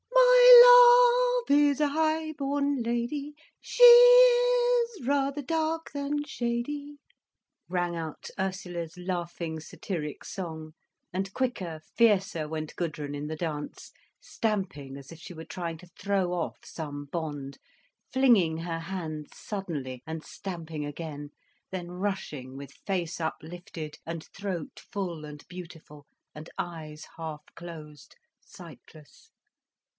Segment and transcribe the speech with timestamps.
[0.11, 6.97] "My love is a high born lady—She is s s—rather dark than shady—"
[7.69, 10.73] rang out Ursula's laughing, satiric song,
[11.13, 15.89] and quicker, fiercer went Gudrun in the dance, stamping as if she were trying to
[15.99, 17.59] throw off some bond,
[18.11, 21.29] flinging her hands suddenly and stamping again,
[21.71, 29.29] then rushing with face uplifted and throat full and beautiful, and eyes half closed, sightless.